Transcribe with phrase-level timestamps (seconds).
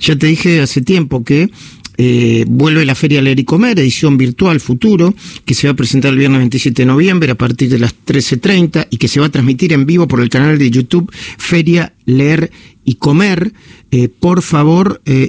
[0.00, 1.50] Ya te dije hace tiempo que
[1.98, 5.14] eh, vuelve la Feria Leer y Comer, edición virtual futuro,
[5.44, 8.86] que se va a presentar el viernes 27 de noviembre a partir de las 13.30
[8.90, 12.50] y que se va a transmitir en vivo por el canal de YouTube Feria Leer
[12.84, 13.52] y Comer.
[13.90, 15.28] Eh, por favor, eh,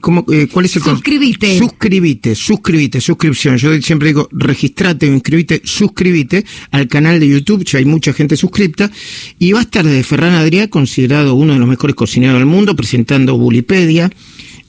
[0.00, 1.58] ¿cómo, eh, ¿cuál es el Suscribite.
[1.58, 3.56] Suscribite, suscribite, suscripción.
[3.56, 8.36] Yo siempre digo, registrate o inscribite, suscribite al canal de YouTube, ya hay mucha gente
[8.36, 8.90] suscripta.
[9.38, 12.76] Y va a estar desde Ferran Adrià, considerado uno de los mejores cocineros del mundo,
[12.76, 14.10] presentando Bulipedia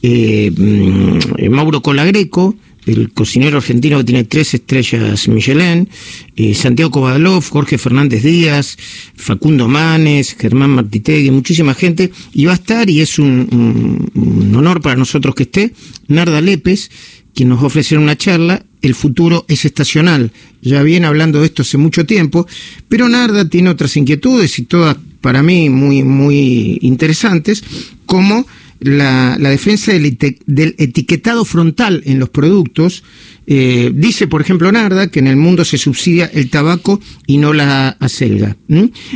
[0.04, 2.55] eh, mm, Mauro Colagreco,
[2.86, 5.87] el cocinero argentino que tiene tres estrellas Michelin,
[6.36, 8.78] eh, Santiago Kovadlov, Jorge Fernández Díaz,
[9.15, 14.97] Facundo Manes, Germán Martitegui, muchísima gente, y va a estar, y es un, honor para
[14.97, 15.73] nosotros que esté,
[16.07, 16.89] Narda Lépez,
[17.33, 20.33] quien nos ofrecerá una charla, El futuro es estacional.
[20.61, 22.45] Ya viene hablando de esto hace mucho tiempo,
[22.89, 27.64] pero Narda tiene otras inquietudes y todas para mí muy, muy interesantes,
[28.06, 28.45] como
[28.83, 33.03] la, defensa del, etiquetado frontal en los productos.
[33.45, 37.54] Eh, dice, por ejemplo, Narda, que en el mundo se subsidia el tabaco y no
[37.54, 38.56] la acelga.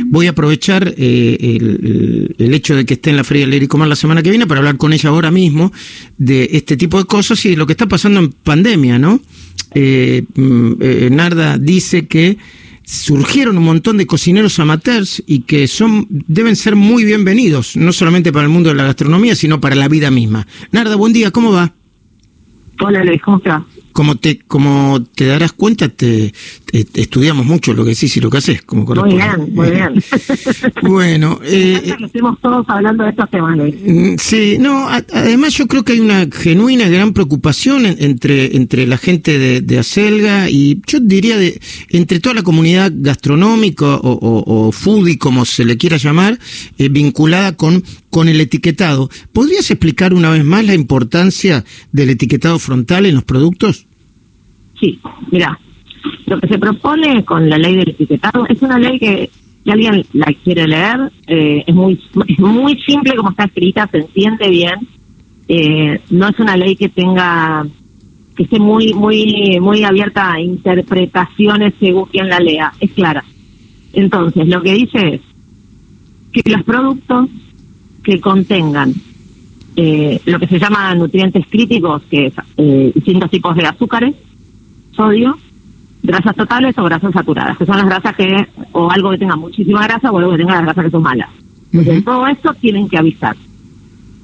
[0.06, 1.58] Voy a aprovechar eh,
[2.38, 4.58] el, hecho de que esté en la Feria del Comar la semana que viene para
[4.58, 5.72] hablar con ella ahora mismo
[6.16, 9.20] de este tipo de cosas y de lo que está pasando en pandemia, ¿no?
[9.74, 12.38] Eh, mm, Narda dice que
[12.88, 18.32] surgieron un montón de cocineros amateurs y que son deben ser muy bienvenidos, no solamente
[18.32, 20.46] para el mundo de la gastronomía, sino para la vida misma.
[20.72, 21.72] Narda, buen día, ¿cómo va?
[22.80, 23.62] Hola Luis, ¿cómo estás?
[23.98, 26.32] Como te como te darás cuenta, te,
[26.72, 30.04] estudiamos mucho lo que decís y lo que haces, como Muy bien, muy bien.
[30.82, 33.58] bueno, eh, estemos todos hablando de estos temas.
[33.58, 38.98] Mm, sí, no, además yo creo que hay una genuina gran preocupación entre entre la
[38.98, 44.70] gente de, de Acelga y yo diría de entre toda la comunidad gastronómica o, o,
[44.70, 46.38] foodie, como se le quiera llamar,
[46.78, 49.10] eh, vinculada con con el etiquetado.
[49.32, 53.87] ¿Podrías explicar una vez más la importancia del etiquetado frontal en los productos?
[54.80, 54.98] Sí,
[55.30, 55.58] mira,
[56.26, 59.30] lo que se propone con la ley del etiquetado es una ley que
[59.64, 63.98] si alguien la quiere leer, eh, es muy es muy simple como está escrita, se
[63.98, 64.76] entiende bien.
[65.48, 67.66] Eh, no es una ley que tenga
[68.36, 73.24] que esté muy muy muy abierta a interpretaciones según quien la lea, es clara.
[73.92, 75.20] Entonces, lo que dice es
[76.32, 77.28] que los productos
[78.04, 78.92] que contengan
[79.76, 82.34] eh, lo que se llama nutrientes críticos, que es
[82.94, 84.14] distintos tipos de azúcares,
[84.98, 85.38] sodio,
[86.02, 89.84] grasas totales o grasas saturadas, que son las grasas que, o algo que tenga muchísima
[89.84, 91.30] grasa o algo que tenga las grasas que son malas.
[91.72, 93.36] Entonces, todo esto tienen que avisar.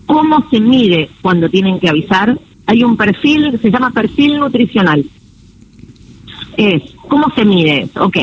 [0.07, 2.39] ¿Cómo se mide cuando tienen que avisar?
[2.67, 5.05] Hay un perfil que se llama perfil nutricional.
[6.57, 7.89] Es, ¿cómo se mide?
[7.99, 8.17] Ok,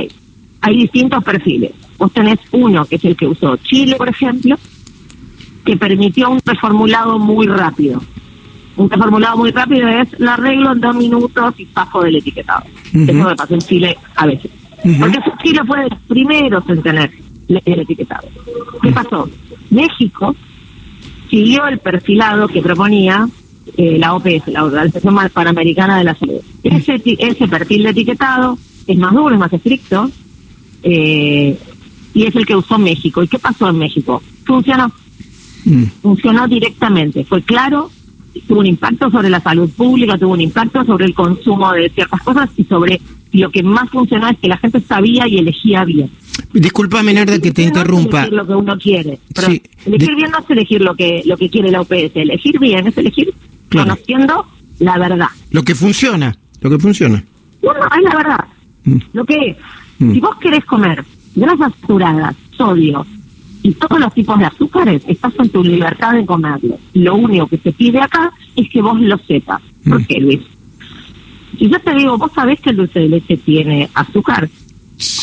[0.62, 1.72] hay distintos perfiles.
[1.98, 4.58] Vos tenés uno, que es el que usó Chile, por ejemplo,
[5.64, 8.02] que permitió un reformulado muy rápido
[8.78, 12.64] un reformulado muy rápido es lo arreglo en dos minutos y paso del etiquetado.
[12.94, 14.52] Eso me pasa en Chile a veces.
[15.00, 17.12] Porque Chile fue de los primeros en tener
[17.48, 18.28] el etiquetado.
[18.82, 19.30] ¿Qué pasó?
[19.70, 20.36] México
[21.30, 23.28] siguió el perfilado que proponía
[23.78, 26.42] eh, la OPS, la Organización Panamericana de la Salud.
[26.64, 28.58] Ese, ese perfil de etiquetado
[28.88, 30.10] es más duro, es más estricto,
[30.84, 31.58] eh,
[32.14, 33.24] y es el que usó México.
[33.24, 34.22] ¿Y qué pasó en México?
[34.46, 34.92] Funcionó.
[35.66, 35.84] Mm.
[36.02, 37.24] Funcionó directamente.
[37.24, 37.92] Fue claro,
[38.48, 42.22] tuvo un impacto sobre la salud pública, tuvo un impacto sobre el consumo de ciertas
[42.22, 43.02] cosas y sobre
[43.34, 46.10] lo que más funcionó es que la gente sabía y elegía bien.
[46.54, 48.22] Disculpame, Narda, que te interrumpa.
[48.22, 49.20] elegir lo que uno quiere.
[49.86, 52.16] elegir bien no es elegir lo que, lo que quiere la OPS.
[52.16, 53.34] Elegir bien es elegir
[53.72, 54.46] conociendo
[54.80, 55.28] la verdad.
[55.52, 57.24] Lo que funciona, lo que funciona.
[57.62, 58.46] No, no, es la verdad.
[58.84, 58.98] Mm.
[59.14, 59.58] Lo que es.
[60.00, 60.14] Mm.
[60.14, 61.06] Si vos querés comer
[61.36, 63.06] grasas saturadas, sodio,
[63.64, 66.80] y todos los tipos de azúcares, estás en tu libertad de comerlos.
[66.94, 69.62] Lo único que se pide acá es que vos lo sepas.
[69.88, 70.06] ¿Por mm.
[70.06, 70.40] qué, Luis?
[71.58, 74.50] Si yo te digo, vos sabés que el dulce de leche tiene azúcar,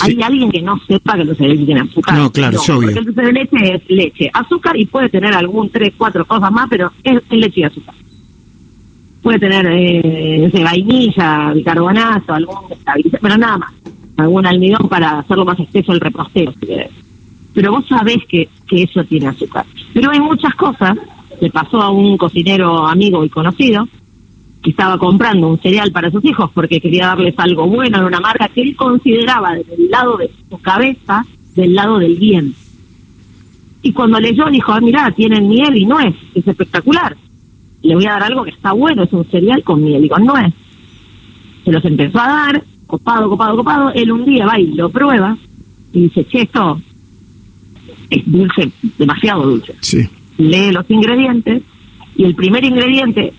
[0.03, 2.17] ¿hay alguien que no sepa que el dulce de leche tiene azúcar?
[2.17, 5.71] No, claro, no, Porque el dulce de leche es leche, azúcar y puede tener algún
[5.71, 7.95] tres, cuatro cosas más, pero es, leche y azúcar.
[9.23, 12.57] Puede tener, eh, vainilla, bicarbonato, algún
[13.21, 13.73] pero nada más.
[14.17, 16.91] Algún almidón para hacerlo más espeso el reposteo, si querés
[17.59, 19.67] pero vos sabés que, que eso tiene azúcar.
[19.93, 20.97] Pero hay muchas cosas,
[21.41, 23.89] le pasó a un cocinero amigo y conocido,
[24.63, 28.21] que estaba comprando un cereal para sus hijos porque quería darles algo bueno en una
[28.21, 31.27] marca que él consideraba desde el lado de su cabeza,
[31.57, 32.55] del lado del bien.
[33.83, 37.17] Y cuando leyó dijo, ah, mira, tienen miel y no es, es espectacular.
[37.83, 40.03] Le voy a dar algo que está bueno, es un cereal con miel.
[40.03, 40.55] Digo, no es.
[41.65, 43.93] Se los empezó a dar, copado, copado, copado.
[43.95, 45.37] Él un día va y lo prueba
[45.93, 46.81] y dice, che, esto
[48.11, 49.75] es dulce, demasiado dulce.
[49.81, 50.09] Sí.
[50.39, 51.63] Lee los ingredientes
[52.17, 53.33] y el primer ingrediente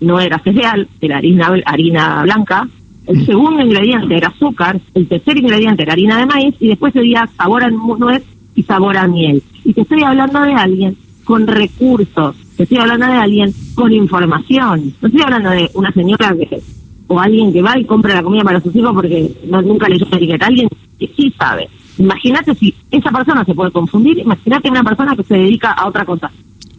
[0.00, 2.68] no era cereal, era harina, harina blanca,
[3.06, 7.28] el segundo ingrediente era azúcar, el tercer ingrediente era harina de maíz y después sería
[7.36, 8.22] sabor a nuez
[8.54, 9.42] y sabor a miel.
[9.64, 14.94] Y te estoy hablando de alguien con recursos, te estoy hablando de alguien con información,
[15.00, 16.60] no estoy hablando de una señora que
[17.08, 20.06] o alguien que va y compra la comida para sus hijos porque no, nunca leyó
[20.10, 20.68] la etiqueta, alguien
[20.98, 21.68] que sí sabe.
[21.98, 26.04] Imagínate si esa persona se puede confundir, imagínate una persona que se dedica a otra
[26.04, 26.30] cosa,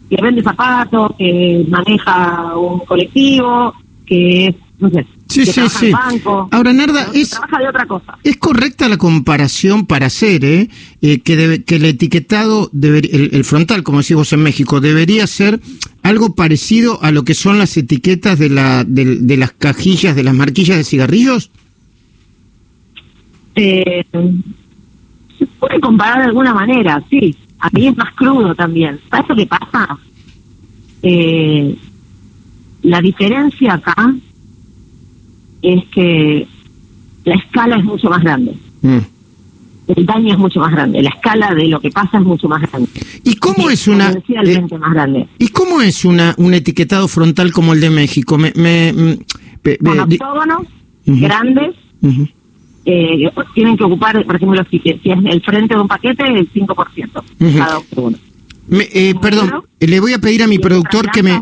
[0.08, 3.74] que vende zapatos, que maneja un colectivo,
[4.06, 5.92] que no sé, Sí, sí, sí.
[6.50, 8.16] Ahora, Narda, es, de otra cosa.
[8.24, 10.70] es correcta la comparación para hacer, ¿eh?
[11.02, 15.60] eh que, debe, que el etiquetado, el, el, frontal, como decimos en México, debería ser
[16.02, 20.34] algo parecido a lo que son las etiquetas de, la, de, las cajillas, de las
[20.34, 21.50] marquillas de cigarrillos.
[23.54, 24.06] Eh,
[25.38, 27.34] se puede comparar de alguna manera, sí.
[27.60, 29.00] A mí es más crudo también.
[29.10, 29.98] ¿Sabes lo que pasa?
[31.02, 31.76] Eh,
[32.82, 34.14] la diferencia acá
[35.62, 36.46] es que
[37.24, 38.54] la escala es mucho más grande.
[38.82, 38.98] Mm.
[39.88, 42.60] El daño es mucho más grande, la escala de lo que pasa es mucho más
[42.60, 42.90] grande.
[43.24, 45.28] ¿Y cómo es, una eh, más grande?
[45.38, 48.36] ¿Y cómo es una un etiquetado frontal como el de México?
[48.36, 49.18] Me, me, mm,
[49.82, 50.66] Con octógonos
[51.06, 51.74] grandes
[52.90, 56.50] eh, tienen que ocupar, por ejemplo, si, si, es el frente de un paquete, el
[56.50, 57.22] 5%
[57.58, 58.16] cada octógono.
[58.70, 61.40] Eh, perdón, le voy a pedir a mi productor que me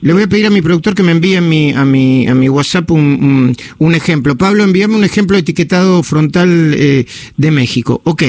[0.00, 2.48] le voy a pedir a mi productor que me envíe mi, a mi a mi
[2.48, 4.36] WhatsApp un, un, ejemplo.
[4.36, 7.06] Pablo, envíame un ejemplo etiquetado frontal eh,
[7.36, 8.00] de México.
[8.04, 8.22] Ok.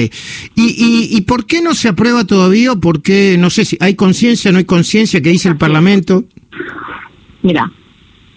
[0.56, 2.74] ¿Y, y, por qué no se aprueba todavía?
[2.74, 6.24] ¿Por qué no sé si hay conciencia, no hay conciencia que dice el Parlamento?
[7.42, 7.70] Mira,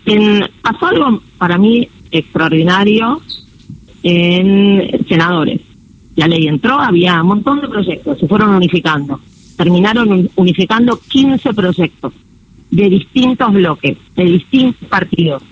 [0.05, 3.21] en, pasó algo para mí extraordinario
[4.03, 5.61] en senadores.
[6.15, 9.19] La ley entró, había un montón de proyectos, se fueron unificando
[9.59, 12.13] terminaron unificando 15 proyectos
[12.71, 15.43] de distintos bloques, de distintos partidos,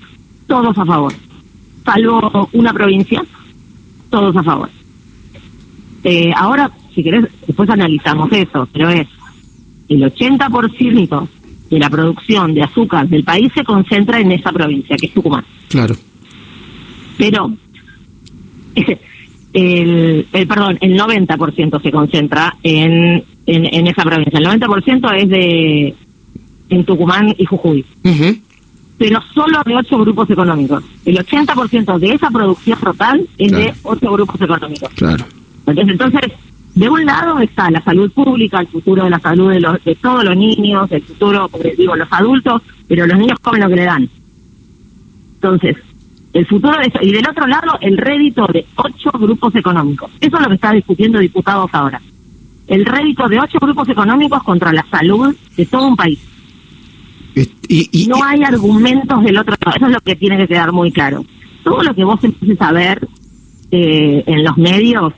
[0.48, 1.14] todos a favor.
[1.84, 3.22] Salvo una provincia,
[4.10, 4.70] todos a favor.
[6.06, 9.10] Eh, ahora, si querés, después analizamos eso, pero es
[9.90, 11.28] el 80%
[11.70, 15.44] de la producción de azúcar del país se concentra en esa provincia, que es Tucumán.
[15.68, 15.96] Claro.
[17.18, 17.52] Pero
[19.54, 24.40] el, el perdón, el 90% se concentra en en, esa provincia.
[24.40, 25.96] El 90% es de
[26.70, 27.86] en Tucumán y Jujuy.
[28.98, 30.84] Pero solo de ocho grupos económicos.
[31.06, 34.90] El 80% de esa producción total es de ocho grupos económicos.
[34.96, 35.24] Claro.
[35.66, 36.32] Entonces, entonces,
[36.76, 39.96] de un lado está la salud pública, el futuro de la salud de, los, de
[39.96, 43.86] todos los niños, el futuro, digo, los adultos, pero los niños comen lo que le
[43.86, 44.10] dan.
[45.36, 45.78] Entonces,
[46.38, 47.00] el futuro de eso.
[47.02, 50.12] Y del otro lado, el rédito de ocho grupos económicos.
[50.20, 52.02] Eso es lo que está discutiendo diputados ahora
[52.68, 56.20] el rédito de ocho grupos económicos contra la salud de todo un país.
[57.70, 60.92] Y, no hay argumentos del otro lado, eso es lo que tiene que quedar muy
[60.92, 61.26] claro.
[61.64, 63.08] Todo lo que vos empieces a ver
[63.72, 65.14] eh, en los medios,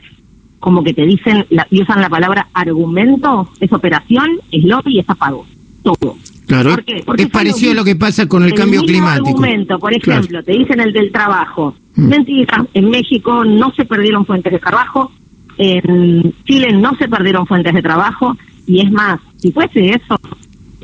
[0.59, 5.09] como que te dicen y usan la palabra argumento, es operación, es lobby y es
[5.09, 5.45] apago.
[5.83, 6.17] Todo.
[6.49, 9.27] Claro, Porque es parecido a lo que pasa con el, cambio climático.
[9.27, 11.75] argumento, por ejemplo, te dicen el del trabajo.
[11.93, 12.07] Mm.
[12.07, 15.11] Mentira, en México no se perdieron fuentes de trabajo,
[15.59, 18.35] en Chile no se perdieron fuentes de trabajo
[18.65, 20.19] y es más, si fuese eso,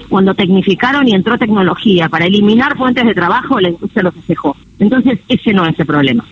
[0.07, 4.55] cuando tecnificaron y entró tecnología para eliminar fuentes de trabajo, la industria los dejó.
[4.77, 6.23] Entonces, ese no es el problema.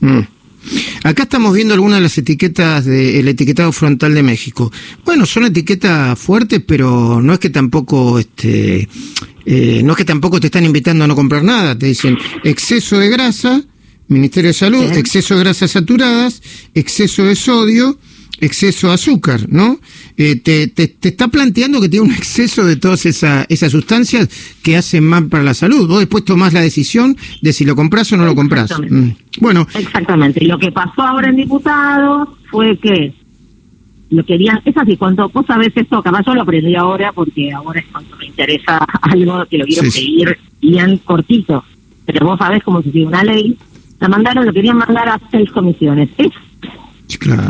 [0.00, 0.22] Mm.
[1.02, 4.70] Acá estamos viendo algunas de las etiquetas del etiquetado frontal de México.
[5.04, 8.86] Bueno, son etiquetas fuertes, pero no es que tampoco, este,
[9.46, 11.76] eh, no es que tampoco te están invitando a no comprar nada.
[11.76, 13.62] Te dicen exceso de grasa,
[14.08, 16.42] Ministerio de Salud, exceso de grasas saturadas,
[16.74, 17.98] exceso de sodio,
[18.40, 19.78] exceso de azúcar, ¿no?
[20.16, 24.28] Eh, te, te, está planteando que tiene un exceso de todas esa, esas sustancias
[24.62, 25.88] que hacen mal para la salud.
[25.88, 28.70] Vos después tomás la decisión de si lo compras o no lo compras.
[28.78, 29.10] Mm.
[29.40, 29.66] Bueno.
[29.74, 30.42] Exactamente.
[30.42, 33.12] Y lo que pasó ahora en diputados fue que
[34.10, 37.78] lo querían, es así, cuando vos sabés esto, capaz yo lo aprendí ahora porque ahora
[37.78, 41.64] es cuando me interesa algo que lo quiero seguir bien cortito.
[42.06, 43.56] Pero vos sabés cómo se sigue una ley
[44.00, 46.08] la mandaron, lo querían mandar a seis comisiones.
[46.16, 46.32] Es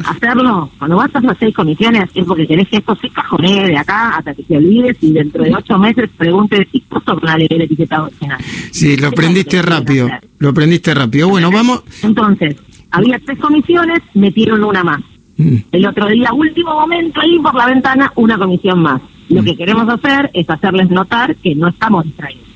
[0.04, 3.76] hacerlo, cuando vas a hacer seis comisiones es porque querés que esto se cajonee de
[3.78, 7.36] acá hasta que te olvides y dentro de ocho meses preguntes si puso con la
[7.36, 8.38] ley del etiquetado original.
[8.70, 11.28] Sí, lo aprendiste rápido, lo aprendiste rápido.
[11.28, 11.82] Bueno, vamos.
[12.02, 12.56] Entonces,
[12.90, 15.00] había tres comisiones, metieron una más.
[15.36, 15.56] Mm.
[15.72, 19.00] El otro día, último momento, ahí por la ventana, una comisión más.
[19.28, 19.44] Lo mm.
[19.44, 22.50] que queremos hacer es hacerles notar que no estamos distraídos.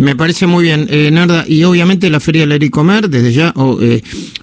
[0.00, 1.44] Me parece muy bien, eh, Narda.
[1.46, 3.52] Y obviamente la Feria del Comer, desde ya,
[3.82, 4.00] eh,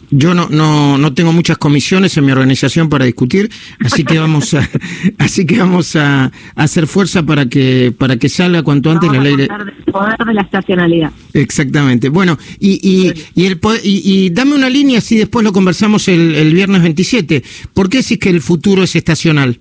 [0.09, 3.49] Yo no, no, no tengo muchas comisiones en mi organización para discutir,
[3.79, 4.67] así que vamos a,
[5.17, 9.35] así que vamos a, hacer fuerza para que, para que salga cuanto antes la ley
[9.35, 9.49] de...
[9.91, 11.11] poder de la estacionalidad.
[11.33, 12.07] Exactamente.
[12.07, 16.53] Bueno, y, y, y el y, dame una línea, así después lo conversamos el, el
[16.53, 17.43] viernes 27.
[17.73, 19.59] ¿Por qué decís que el futuro es estacional?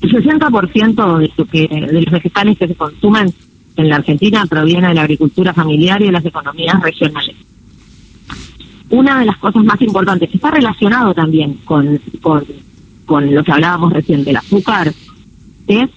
[0.00, 3.32] El 60% de, que, de los vegetales que se consumen
[3.76, 7.36] en la Argentina proviene de la agricultura familiar y de las economías regionales.
[8.90, 12.00] Una de las cosas más importantes, que está relacionado también con,
[13.06, 14.92] con, lo que hablábamos recién del azúcar,
[15.66, 15.90] es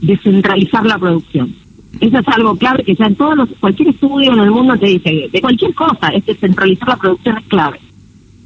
[0.00, 1.54] descentralizar la producción.
[2.00, 4.86] Eso es algo clave que ya en todos los, cualquier estudio en el mundo te
[4.86, 7.80] dice, de cualquier cosa, es descentralizar la producción es clave.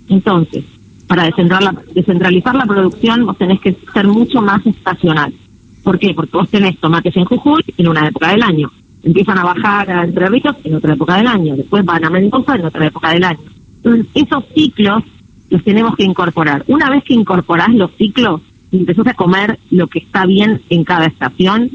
[0.08, 0.64] Entonces,
[1.06, 5.32] para descentralizar la producción vos tenés que ser mucho más estacional.
[5.82, 6.14] ¿Por qué?
[6.14, 8.72] Porque vos tenés tomates en Jujuy en una época del año.
[9.04, 10.26] Empiezan a bajar a Entre
[10.64, 11.56] en otra época del año.
[11.56, 13.40] Después van a Mendoza en otra época del año.
[13.76, 15.04] Entonces, esos ciclos
[15.50, 16.64] los tenemos que incorporar.
[16.68, 20.84] Una vez que incorporás los ciclos y empezás a comer lo que está bien en
[20.84, 21.70] cada estación,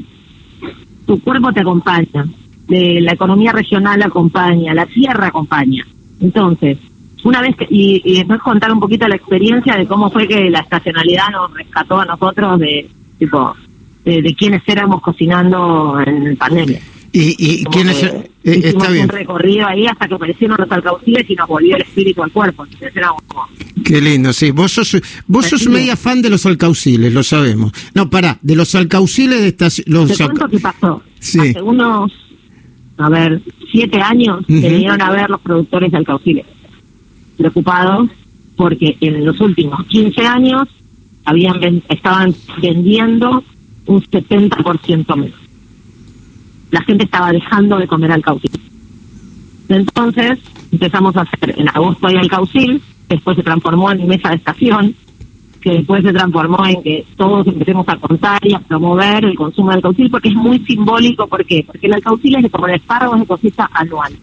[1.06, 2.26] tu cuerpo te acompaña.
[2.68, 5.84] la economía regional acompaña, la tierra acompaña.
[6.20, 6.78] Entonces,
[7.24, 10.60] una vez que, y, después contar un poquito la experiencia de cómo fue que la
[10.60, 13.54] estacionalidad nos rescató a nosotros de tipo
[14.04, 16.80] de, de éramos cocinando en pandemia.
[17.12, 18.02] ¿Y, y quiénes?
[18.02, 19.04] Eh, está bien.
[19.04, 22.64] un recorrido ahí hasta que aparecieron los alcauciles y nos volvió el espíritu al cuerpo.
[22.64, 22.92] Entonces
[23.84, 24.50] Qué lindo, sí.
[24.50, 27.72] Vos sos, vos sos media fan de los alcauciles, lo sabemos.
[27.94, 29.82] No, pará, de los alcauciles de estas...
[29.86, 31.02] Los Te cuento qué pasó.
[31.18, 31.40] Sí.
[31.40, 32.12] Hace unos,
[32.96, 36.46] a ver, siete años uh vinieron a ver los productores de alcauciles
[37.36, 38.10] preocupados
[38.56, 40.68] porque en los últimos 15 años
[41.24, 43.42] habían estaban vendiendo
[43.86, 45.49] un 70% menos.
[46.70, 48.50] La gente estaba dejando de comer alcaucil.
[49.68, 50.38] Entonces
[50.72, 54.94] empezamos a hacer, en agosto hay alcaucil, después se transformó en mesa de estación,
[55.60, 59.70] que después se transformó en que todos empecemos a contar y a promover el consumo
[59.70, 61.64] de alcaucil, porque es muy simbólico, ¿por qué?
[61.66, 64.14] Porque el alcaucil es de como el espárrago de cosecha anual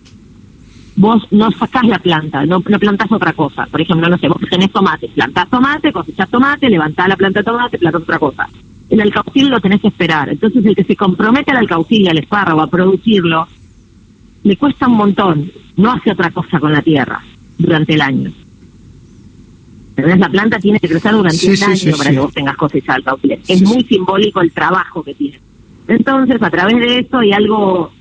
[0.98, 3.66] vos no sacás la planta, no, no plantás otra cosa.
[3.68, 7.44] Por ejemplo, no sé, vos tenés tomate, plantás tomate, cosechás tomate, levantás la planta de
[7.46, 8.50] tomate, plantás otra cosa.
[8.90, 10.30] El alcaucil lo tenés que esperar.
[10.30, 13.48] Entonces, el que se compromete al alcaucil y al espárrago a producirlo,
[14.44, 15.52] le cuesta un montón.
[15.76, 17.22] No hace otra cosa con la tierra
[17.58, 18.32] durante el año.
[19.98, 22.98] Entonces, la planta tiene que crecer durante un año para que vos tengas cosecha de
[22.98, 23.40] alcaucil.
[23.48, 25.40] Es muy simbólico el trabajo que tiene.
[25.88, 27.92] Entonces, a través de eso hay algo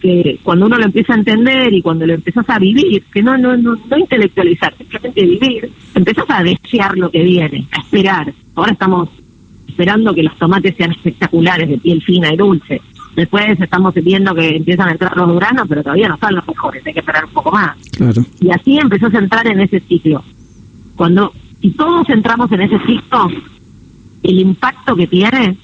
[0.00, 3.36] que cuando uno lo empieza a entender y cuando lo empiezas a vivir, que no,
[3.36, 8.32] no, no, no intelectualizar, simplemente vivir, empiezas a desear lo que viene, a esperar.
[8.54, 9.08] Ahora estamos
[9.76, 12.80] esperando que los tomates sean espectaculares, de piel fina y dulce.
[13.14, 16.86] Después estamos viendo que empiezan a entrar los duranos, pero todavía no están los mejores,
[16.86, 17.76] hay que esperar un poco más.
[18.40, 20.24] Y así empezó a entrar en ese ciclo.
[20.96, 21.30] Cuando,
[21.60, 23.28] si todos entramos en ese ciclo,
[24.22, 25.58] el impacto que tiene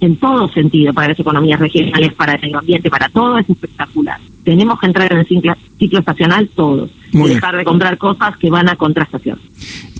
[0.00, 4.18] en todo sentido para las economías regionales, para el medio ambiente, para todo es espectacular.
[4.42, 8.50] Tenemos que entrar en el ciclo, ciclo estacional todos y dejar de comprar cosas que
[8.50, 9.38] van a contrastación.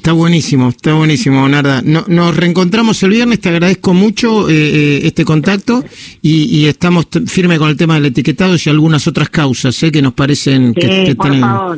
[0.02, 1.80] Está buenísimo, está buenísimo, Narda.
[1.80, 5.84] No, nos reencontramos el viernes, te agradezco mucho eh, eh, este contacto
[6.20, 10.12] y, estamos firmes con el tema del etiquetado y algunas otras causas eh, que nos
[10.14, 11.70] parecen que, por favor.